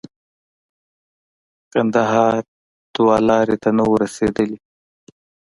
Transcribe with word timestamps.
کندهار 1.71 2.41
دوه 2.95 3.15
لارې 3.27 3.55
ته 3.63 3.69
نه 3.77 3.83
وو 3.87 3.95
رسېدلي. 4.03 4.57